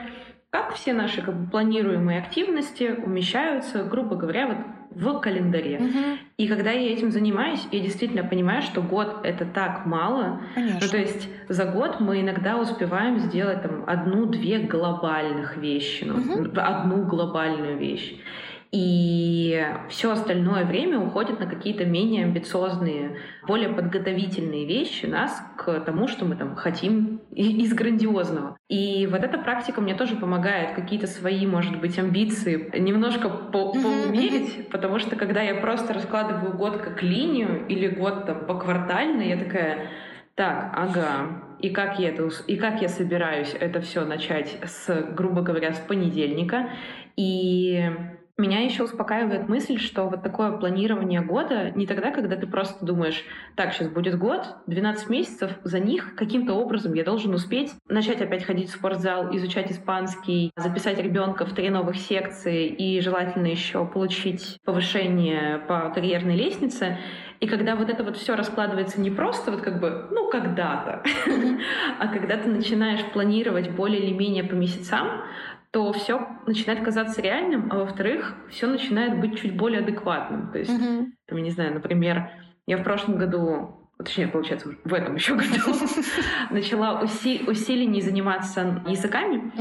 [0.50, 4.58] как все наши как бы, планируемые активности умещаются, грубо говоря, вот
[4.91, 5.78] в календаре.
[5.78, 6.17] Угу.
[6.38, 10.41] И когда я этим занимаюсь, я действительно понимаю, что год это так мало.
[10.56, 10.80] Конечно.
[10.82, 16.49] Ну, то есть за год мы иногда успеваем сделать там одну-две глобальных вещи, ну, угу.
[16.56, 18.15] одну глобальную вещь.
[18.71, 26.08] И все остальное время уходит на какие-то менее амбициозные, более подготовительные вещи нас к тому,
[26.08, 28.58] что мы там хотим из грандиозного.
[28.67, 34.69] И вот эта практика мне тоже помогает какие-то свои, может быть, амбиции немножко по поумерить,
[34.69, 39.88] потому что когда я просто раскладываю год как линию или год там поквартально, я такая,
[40.36, 45.41] так, ага, и как я это, и как я собираюсь это все начать с, грубо
[45.41, 46.69] говоря, с понедельника.
[47.15, 47.91] И
[48.39, 53.23] меня еще успокаивает мысль, что вот такое планирование года не тогда, когда ты просто думаешь,
[53.56, 58.43] так, сейчас будет год, 12 месяцев, за них каким-то образом я должен успеть начать опять
[58.43, 64.60] ходить в спортзал, изучать испанский, записать ребенка в три новых секции и желательно еще получить
[64.63, 66.97] повышение по карьерной лестнице.
[67.39, 71.04] И когда вот это вот все раскладывается не просто вот как бы, ну, когда-то,
[71.99, 75.21] а когда ты начинаешь планировать более или менее по месяцам,
[75.71, 80.51] то все начинает казаться реальным, а во-вторых, все начинает быть чуть более адекватным.
[80.51, 81.05] То есть, mm-hmm.
[81.27, 82.32] там, я не знаю, например,
[82.65, 85.75] я в прошлом году точнее, получается, в этом еще году,
[86.51, 89.51] начала уси усиленнее заниматься языками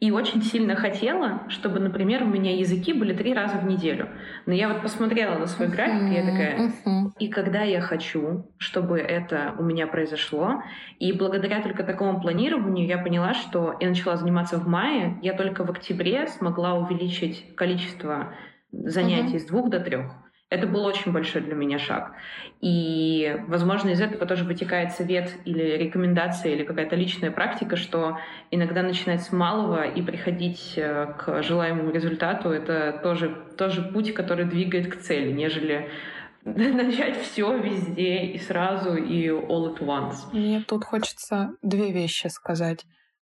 [0.00, 4.08] и очень сильно хотела, чтобы, например, у меня языки были три раза в неделю.
[4.46, 6.72] Но я вот посмотрела на свой график, и я такая,
[7.20, 10.62] и когда я хочу, чтобы это у меня произошло,
[10.98, 15.64] и благодаря только такому планированию я поняла, что я начала заниматься в мае, я только
[15.64, 18.34] в октябре смогла увеличить количество
[18.72, 20.23] занятий с двух до трех.
[20.54, 22.12] Это был очень большой для меня шаг.
[22.60, 28.18] И, возможно, из этого тоже вытекает совет или рекомендация, или какая-то личная практика, что
[28.52, 34.44] иногда начинать с малого и приходить э, к желаемому результату— это тоже, тоже путь, который
[34.44, 35.90] двигает к цели, нежели
[36.44, 40.14] начать все везде и сразу, и all at once.
[40.32, 42.86] Мне тут хочется две вещи сказать.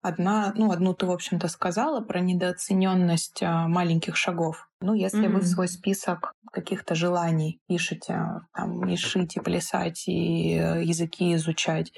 [0.03, 4.69] Одна, ну, одну ты, в общем-то, сказала про недооцененность а, маленьких шагов.
[4.81, 5.33] Ну, если mm-hmm.
[5.33, 11.93] вы свой список каких-то желаний пишете, там, и шить, и плясать, и э, языки изучать,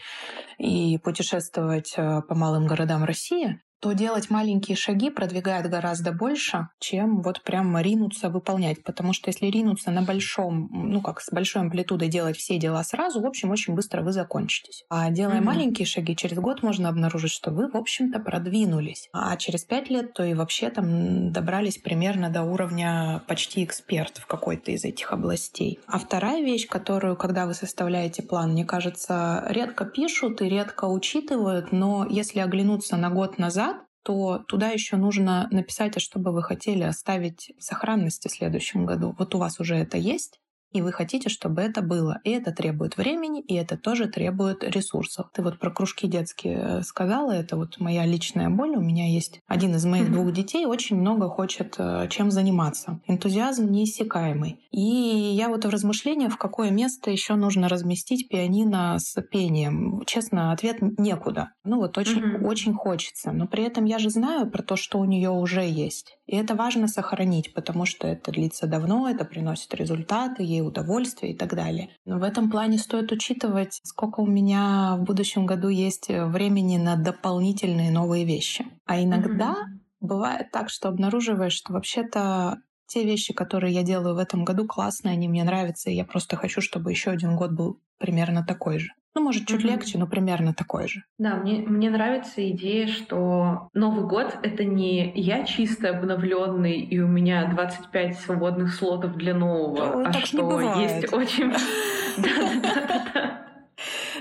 [0.59, 7.21] и путешествовать э, по малым городам России, то делать маленькие шаги продвигает гораздо больше, чем
[7.21, 8.85] вот прям ринуться выполнять.
[8.85, 13.21] Потому что если ринуться на большом, ну как с большой амплитудой делать все дела сразу,
[13.21, 14.85] в общем, очень быстро вы закончитесь.
[14.88, 15.45] А делая mm-hmm.
[15.45, 19.09] маленькие шаги, через год можно обнаружить, что вы, в общем-то, продвинулись.
[19.12, 24.27] А через пять лет, то и вообще там добрались примерно до уровня почти эксперт в
[24.27, 25.81] какой-то из этих областей.
[25.88, 31.73] А вторая вещь, которую, когда вы составляете план, мне кажется, редко пишут и редко учитывают,
[31.73, 33.72] но если оглянуться на год назад,
[34.03, 38.85] то туда еще нужно написать, а что бы вы хотели оставить в сохранности в следующем
[38.85, 39.15] году.
[39.19, 40.41] Вот у вас уже это есть,
[40.73, 42.21] и вы хотите, чтобы это было.
[42.25, 45.27] И это требует времени, и это тоже требует ресурсов.
[45.35, 48.77] Ты вот про кружки детские э, сказала, это вот моя личная боль.
[48.77, 53.01] У меня есть один из моих двух детей, очень много хочет э, чем заниматься.
[53.07, 54.61] Энтузиазм неиссякаемый.
[54.71, 60.03] И я вот в размышлениях, в какое место еще нужно разместить пианино с пением.
[60.07, 61.51] Честно, ответ некуда.
[61.65, 62.47] Ну вот очень, mm-hmm.
[62.47, 63.33] очень хочется.
[63.33, 66.17] Но при этом я же знаю про то, что у нее уже есть.
[66.27, 71.37] И это важно сохранить, потому что это длится давно, это приносит результаты, ей удовольствие и
[71.37, 71.90] так далее.
[72.05, 76.96] Но в этом плане стоит учитывать, сколько у меня в будущем году есть времени на
[76.96, 78.66] дополнительные новые вещи.
[78.85, 79.79] А иногда mm-hmm.
[80.01, 85.12] бывает так, что обнаруживаешь, что вообще-то те вещи, которые я делаю в этом году, классные,
[85.12, 88.90] они мне нравятся, и я просто хочу, чтобы еще один год был примерно такой же.
[89.14, 89.68] Ну, может, чуть mm-hmm.
[89.68, 91.05] легче, но примерно такой же.
[91.18, 97.07] Да, мне, мне нравится идея, что Новый год— это не я чисто обновленный, и у
[97.07, 101.53] меня 25 свободных слотов для нового, Ой, а что есть очень...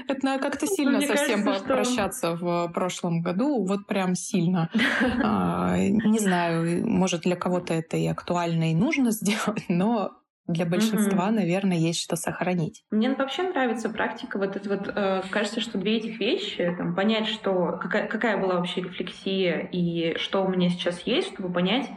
[0.07, 4.69] Это как-то ну, сильно совсем прощаться в прошлом году, вот прям сильно.
[5.23, 10.11] А, не знаю, может для кого-то это и актуально, и нужно сделать, но
[10.51, 11.35] для большинства, mm-hmm.
[11.35, 12.83] наверное, есть что сохранить.
[12.91, 14.91] Мне вообще нравится практика вот это вот.
[14.95, 20.17] Э, кажется, что две этих вещи, там, понять, что какая, какая была вообще рефлексия и
[20.17, 21.89] что у меня сейчас есть, чтобы понять,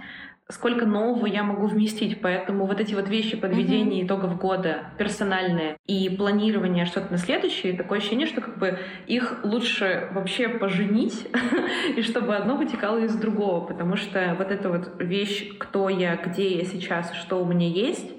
[0.48, 2.20] сколько нового я могу вместить.
[2.20, 4.06] Поэтому вот эти вот вещи подведения mm-hmm.
[4.06, 10.08] итогов года, персональные и планирование что-то на следующее, такое ощущение, что как бы их лучше
[10.12, 11.26] вообще поженить,
[11.96, 16.58] и чтобы одно вытекало из другого, потому что вот эта вот вещь, кто я, где
[16.58, 18.12] я сейчас, что у меня есть,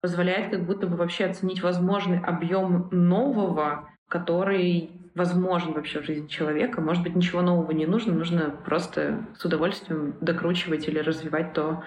[0.00, 6.80] позволяет как будто бы вообще оценить возможный объем нового, который возможен вообще в жизни человека.
[6.80, 11.82] Может быть, ничего нового не нужно, нужно просто с удовольствием докручивать или развивать то,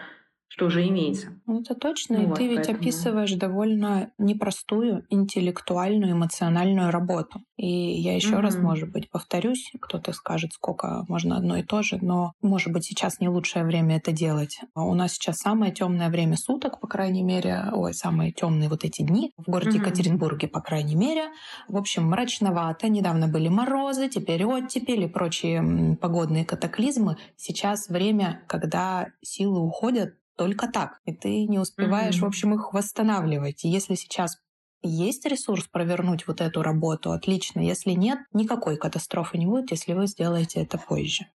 [0.52, 1.30] что уже имеется.
[1.46, 2.18] Ну, это точно.
[2.18, 2.80] Ну, и вот, ты ведь поэтому...
[2.80, 7.40] описываешь довольно непростую интеллектуальную, эмоциональную работу.
[7.56, 8.42] И я еще mm-hmm.
[8.42, 12.84] раз, может быть, повторюсь, кто-то скажет, сколько можно одно и то же, но, может быть,
[12.84, 14.60] сейчас не лучшее время это делать.
[14.76, 18.84] А у нас сейчас самое темное время суток, по крайней мере, ой, самые темные вот
[18.84, 19.82] эти дни в городе mm-hmm.
[19.82, 21.30] Екатеринбурге, по крайней мере.
[21.70, 22.90] В общем, мрачновато.
[22.90, 27.16] Недавно были морозы, теперь оттепель и прочие погодные катаклизмы.
[27.38, 31.00] Сейчас время, когда силы уходят только так.
[31.06, 32.22] И ты не успеваешь, mm-hmm.
[32.22, 33.64] в общем, их восстанавливать.
[33.64, 34.40] И если сейчас
[34.82, 37.60] есть ресурс провернуть вот эту работу, отлично.
[37.60, 41.28] Если нет, никакой катастрофы не будет, если вы сделаете это позже.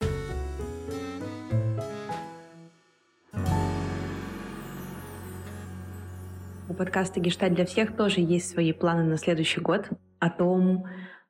[6.68, 9.88] У подкаста «Гешталь для всех» тоже есть свои планы на следующий год
[10.18, 10.84] о том,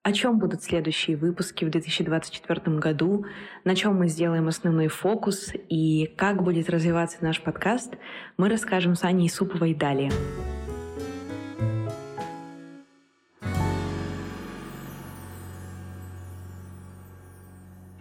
[0.06, 3.26] о чем будут следующие выпуски в 2024 году,
[3.64, 7.94] на чем мы сделаем основной фокус и как будет развиваться наш подкаст,
[8.36, 10.12] мы расскажем с Аней Суповой далее.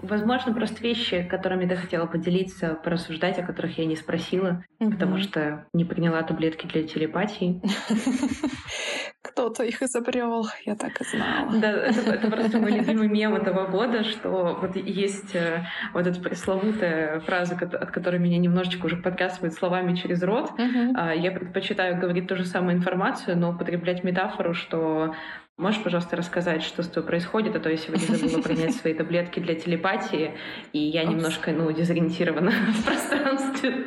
[0.07, 4.91] Возможно, просто вещи, которыми ты хотела поделиться, порассуждать, о которых я не спросила, угу.
[4.91, 7.61] потому что не приняла таблетки для телепатии.
[9.21, 11.51] Кто-то их изобрел, я так и знала.
[11.59, 16.19] Да, это, это просто мой любимый мем этого года, что вот есть э, вот эта
[16.21, 20.51] пресловутая фраза, от которой меня немножечко уже подгасывает словами через рот.
[20.51, 20.99] Угу.
[21.15, 25.15] Я предпочитаю говорить ту же самую информацию, но употреблять метафору, что
[25.57, 27.55] Можешь, пожалуйста, рассказать, что с тобой происходит?
[27.55, 30.33] А то я сегодня забыла принять свои таблетки для телепатии,
[30.73, 33.85] и я немножко, ну, дезориентирована в пространстве.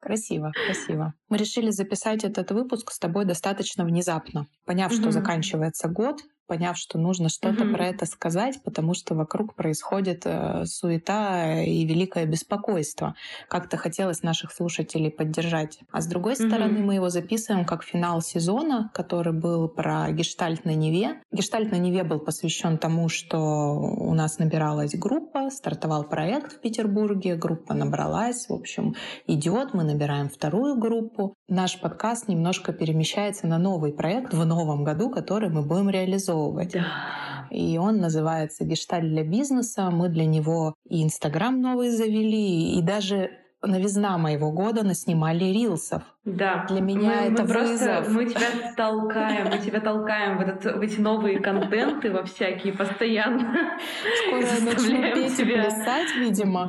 [0.00, 1.12] Красиво, красиво.
[1.28, 5.00] Мы решили записать этот выпуск с тобой достаточно внезапно, поняв, mm-hmm.
[5.00, 7.72] что заканчивается год, поняв, что нужно что-то mm-hmm.
[7.74, 13.14] про это сказать, потому что вокруг происходит э, суета и великое беспокойство.
[13.48, 15.78] Как-то хотелось наших слушателей поддержать.
[15.92, 16.48] А с другой mm-hmm.
[16.48, 21.22] стороны, мы его записываем как финал сезона, который был про гештальт на Неве.
[21.30, 27.36] Гештальт на Неве был посвящен тому, что у нас набиралась группа, стартовал проект в Петербурге,
[27.36, 28.96] группа набралась, в общем,
[29.28, 31.34] идет, мы набираем вторую группу.
[31.46, 36.72] Наш подкаст немножко перемещается на новый проект в новом году, который мы будем реализовывать реализовывать.
[36.72, 37.46] Да.
[37.50, 39.90] и он называется «Гешталь для бизнеса».
[39.90, 43.30] Мы для него и Инстаграм новый завели, и даже
[43.62, 46.02] новизна моего года наснимали рилсов.
[46.24, 46.66] Да.
[46.68, 48.04] Для меня мы, это мы вызов.
[48.04, 52.74] Просто, мы тебя толкаем, мы тебя толкаем в, этот, в эти новые контенты, во всякие
[52.74, 53.78] постоянно.
[54.26, 56.68] Скоро я начну петь и плясать, видимо.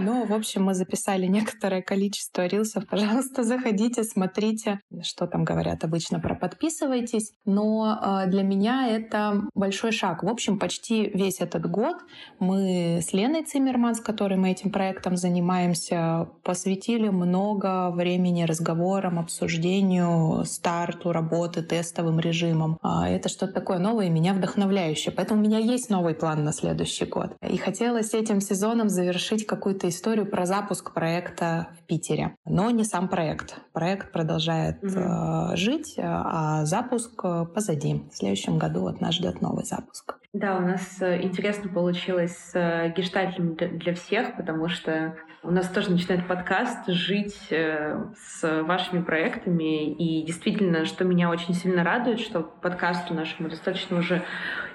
[0.00, 2.86] Ну, в общем, мы записали некоторое количество рилсов.
[2.86, 7.32] Пожалуйста, заходите, смотрите, что там говорят обычно про подписывайтесь.
[7.44, 10.22] Но э, для меня это большой шаг.
[10.22, 11.96] В общем, почти весь этот год
[12.38, 19.18] мы с Леной Циммерман, с которой мы этим проектом занимаемся, посвятили много времени разговорам разговорам,
[19.18, 22.78] обсуждению, старту работы, тестовым режимом.
[22.82, 25.12] А это что-то такое новое и меня вдохновляющее.
[25.14, 27.36] Поэтому у меня есть новый план на следующий год.
[27.42, 32.36] И хотелось этим сезоном завершить какую-то историю про запуск проекта в Питере.
[32.44, 33.56] Но не сам проект.
[33.72, 35.56] Проект продолжает mm-hmm.
[35.56, 38.02] жить, а запуск э, позади.
[38.12, 40.18] В следующем году вот нас ждет новый запуск.
[40.32, 45.90] Да, у нас э, интересно получилось с гештальтом для всех, потому что у нас тоже
[45.90, 49.92] начинает подкаст жить э, с вашими проектами.
[49.92, 54.22] И действительно, что меня очень сильно радует, что подкасту нашему достаточно уже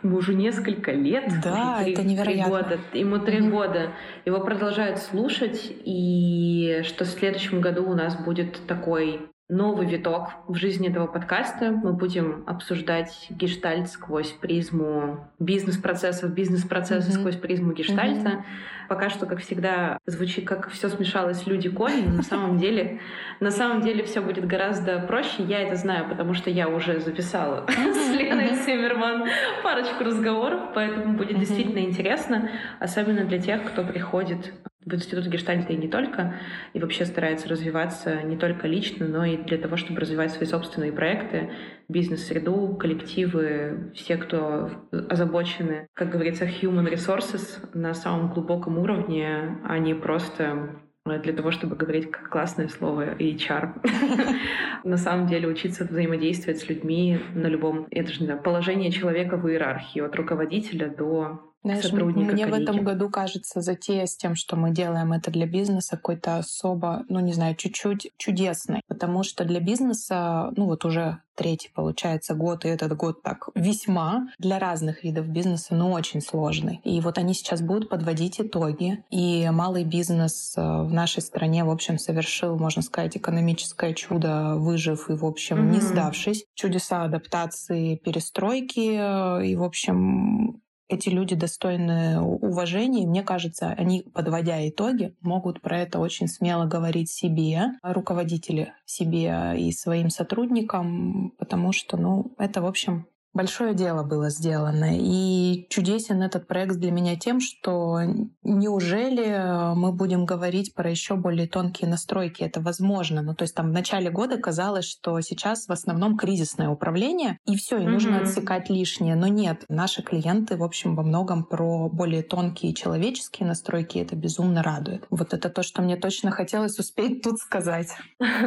[0.03, 1.25] ему уже несколько лет.
[1.43, 2.43] Да, уже 3, это невероятно.
[2.43, 3.49] 3 года, ему три mm-hmm.
[3.49, 3.91] года.
[4.25, 10.55] Его продолжают слушать, и что в следующем году у нас будет такой новый виток в
[10.55, 11.71] жизни этого подкаста.
[11.71, 17.19] Мы будем обсуждать гештальт сквозь призму бизнес-процессов, бизнес-процессы mm-hmm.
[17.19, 18.29] сквозь призму гештальта.
[18.29, 18.43] Mm-hmm.
[18.89, 23.01] Пока что, как всегда, звучит как все смешалось люди кони, но на самом деле,
[23.39, 25.43] на самом деле все будет гораздо проще.
[25.43, 29.27] Я это знаю, потому что я уже записала с Леной Симмерман
[29.61, 34.53] парочку разговоров, поэтому будет действительно интересно, особенно для тех, кто приходит
[34.85, 36.35] в институт гештальта и не только,
[36.73, 40.91] и вообще старается развиваться не только лично, но и для того, чтобы развивать свои собственные
[40.91, 41.51] проекты,
[41.89, 44.69] бизнес-среду, коллективы, все, кто
[45.09, 51.75] озабочены, как говорится, human resources на самом глубоком уровне, а не просто для того, чтобы
[51.75, 53.73] говорить классное слово HR.
[54.85, 59.99] На самом деле учиться взаимодействовать с людьми на любом, это же положение человека в иерархии,
[59.99, 62.33] от руководителя до знаешь, сотрудника.
[62.33, 62.65] Мне коллеги.
[62.65, 67.05] в этом году кажется затея с тем, что мы делаем это для бизнеса, какой-то особо,
[67.09, 68.81] ну не знаю, чуть-чуть чудесной.
[68.87, 74.27] Потому что для бизнеса, ну вот уже третий, получается, год, и этот год так весьма
[74.37, 76.79] для разных видов бизнеса, но очень сложный.
[76.83, 79.03] И вот они сейчас будут подводить итоги.
[79.09, 85.09] И малый бизнес э, в нашей стране, в общем, совершил, можно сказать, экономическое чудо, выжив
[85.09, 85.71] и, в общем, mm-hmm.
[85.71, 86.45] не сдавшись.
[86.53, 88.97] Чудеса адаптации, перестройки.
[88.97, 90.61] Э, и, в общем,
[90.93, 93.07] эти люди достойны уважения.
[93.07, 99.71] Мне кажется, они, подводя итоги, могут про это очень смело говорить себе, руководители себе и
[99.71, 104.91] своим сотрудникам, потому что, ну, это, в общем, Большое дело было сделано.
[104.93, 107.99] И чудесен этот проект для меня тем, что
[108.43, 112.43] неужели мы будем говорить про еще более тонкие настройки?
[112.43, 113.23] Это возможно.
[113.23, 117.55] Ну, то есть там в начале года казалось, что сейчас в основном кризисное управление, и
[117.55, 117.89] все, и mm-hmm.
[117.89, 119.15] нужно отсекать лишнее.
[119.15, 123.97] Но нет, наши клиенты, в общем, во многом про более тонкие человеческие настройки.
[123.97, 125.07] Это безумно радует.
[125.09, 127.89] Вот это то, что мне точно хотелось успеть тут сказать.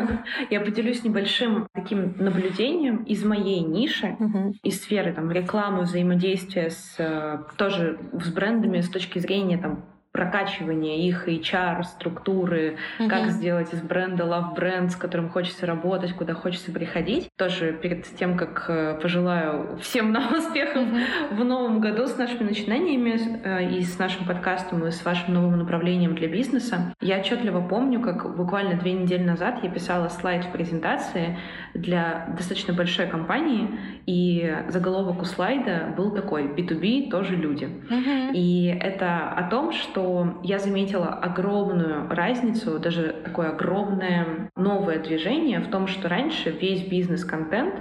[0.50, 4.16] Я поделюсь небольшим таким наблюдением из моей ниши,
[4.62, 9.84] из сферы, там, рекламы, взаимодействия с, э, тоже с брендами с точки зрения там,
[10.16, 13.08] прокачивания их HR, структуры, mm-hmm.
[13.08, 17.28] как сделать из бренда love бренд, с которым хочется работать, куда хочется приходить.
[17.36, 21.36] Тоже перед тем, как э, пожелаю всем нам успехов mm-hmm.
[21.36, 25.58] в новом году с нашими начинаниями э, и с нашим подкастом и с вашим новым
[25.58, 30.50] направлением для бизнеса, я отчетливо помню, как буквально две недели назад я писала слайд в
[30.50, 31.38] презентации
[31.74, 33.68] для достаточно большой компании,
[34.06, 37.64] и заголовок у слайда был такой «B2B тоже люди».
[37.64, 38.32] Mm-hmm.
[38.32, 40.05] И это о том, что
[40.42, 47.74] я заметила огромную разницу, даже такое огромное новое движение в том, что раньше весь бизнес-контент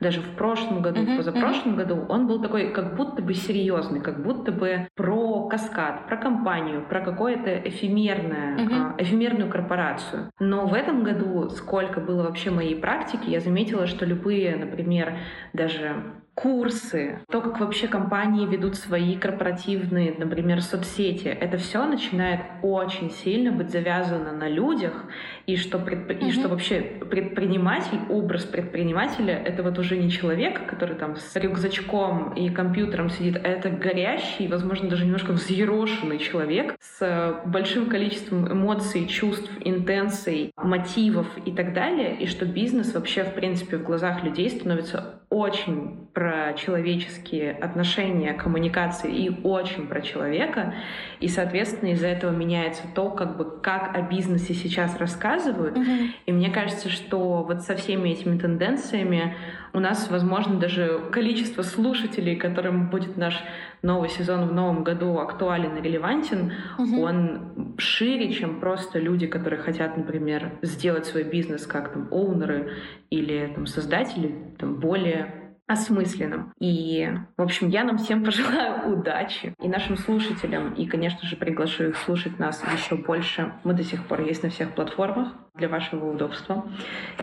[0.00, 1.76] даже в прошлом году, uh-huh, в позапрошлом uh-huh.
[1.76, 6.84] году, он был такой как будто бы серьезный, как будто бы про каскад, про компанию,
[6.86, 8.94] про какое-то эфемерное, uh-huh.
[8.98, 10.30] эфемерную корпорацию.
[10.38, 15.16] Но в этом году, сколько было вообще моей практики, я заметила, что любые, например,
[15.52, 16.02] даже
[16.34, 23.52] курсы, то, как вообще компании ведут свои корпоративные, например, соцсети, это все начинает очень сильно
[23.52, 25.04] быть завязано на людях,
[25.46, 26.10] и что, предп...
[26.10, 26.28] mm-hmm.
[26.28, 32.32] и что вообще предприниматель, образ предпринимателя, это вот уже не человек, который там с рюкзачком
[32.34, 39.06] и компьютером сидит, а это горящий, возможно, даже немножко взъерошенный человек с большим количеством эмоций,
[39.06, 44.50] чувств, интенций, мотивов и так далее, и что бизнес вообще, в принципе, в глазах людей
[44.50, 50.74] становится очень про человеческие отношения, коммуникации и очень про человека.
[51.20, 55.76] И, соответственно, из-за этого меняется то, как бы как о бизнесе сейчас рассказывают.
[55.76, 56.08] Mm-hmm.
[56.26, 59.36] И мне кажется, что вот со всеми этими тенденциями
[59.74, 63.42] у нас, возможно, даже количество слушателей, которым будет наш
[63.82, 67.02] новый сезон в новом году актуален и релевантен, угу.
[67.02, 72.70] он шире, чем просто люди, которые хотят, например, сделать свой бизнес как там оунеры
[73.10, 76.52] или там создатели, там более осмысленным.
[76.60, 81.88] И, в общем, я нам всем пожелаю удачи и нашим слушателям, и, конечно же, приглашу
[81.88, 83.52] их слушать нас еще больше.
[83.64, 86.64] Мы до сих пор есть на всех платформах для вашего удобства.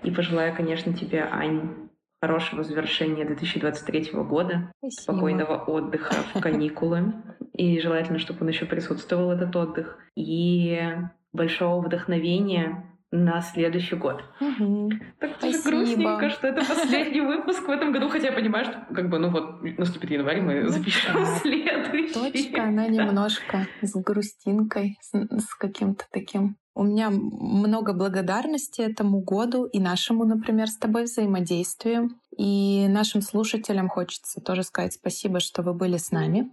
[0.03, 1.89] И пожелаю, конечно, тебе, Ань,
[2.21, 5.01] хорошего завершения 2023 года, Спасибо.
[5.01, 7.13] спокойного отдыха в каникулы.
[7.53, 9.97] И желательно, чтобы он еще присутствовал, этот отдых.
[10.15, 10.79] И
[11.33, 14.23] большого вдохновения на следующий год.
[14.39, 14.91] Угу.
[15.19, 19.09] Так тоже грустненько, что это последний выпуск в этом году, хотя я понимаю, что как
[19.09, 21.25] бы, ну вот, наступит январь, мы ну запишем да.
[21.39, 22.13] следующий.
[22.13, 29.65] Точка, она немножко с грустинкой, с, с каким-то таким у меня много благодарности этому году
[29.65, 32.11] и нашему, например, с тобой взаимодействию.
[32.41, 36.49] И нашим слушателям хочется тоже сказать спасибо, что вы были с нами.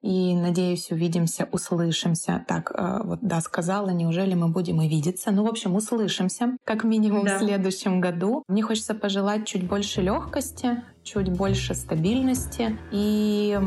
[0.00, 2.42] И надеюсь, увидимся, услышимся.
[2.48, 5.32] Так, э, вот да, сказала, неужели мы будем и видеться?
[5.32, 7.36] Ну, в общем, услышимся, как минимум да.
[7.36, 8.44] в следующем году.
[8.48, 13.58] Мне хочется пожелать чуть больше легкости, чуть больше стабильности и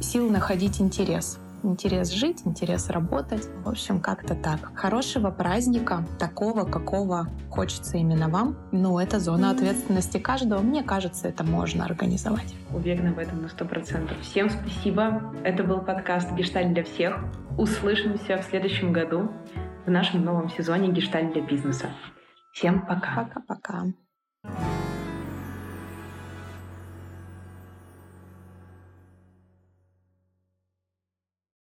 [0.00, 3.46] сил находить интерес интерес жить, интерес работать.
[3.64, 4.74] В общем, как-то так.
[4.74, 8.56] Хорошего праздника, такого, какого хочется именно вам.
[8.72, 10.60] Ну, это зона ответственности каждого.
[10.60, 12.54] Мне кажется, это можно организовать.
[12.72, 14.18] Уверена в этом на сто процентов.
[14.20, 15.34] Всем спасибо.
[15.44, 17.18] Это был подкаст «Гештальт для всех».
[17.58, 19.30] Услышимся в следующем году
[19.86, 21.86] в нашем новом сезоне «Гештальт для бизнеса».
[22.52, 23.24] Всем пока.
[23.24, 23.84] Пока-пока.